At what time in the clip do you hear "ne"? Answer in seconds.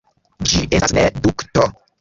0.99-1.05